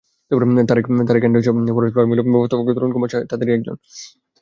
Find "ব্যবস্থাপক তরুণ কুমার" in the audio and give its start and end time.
2.27-3.09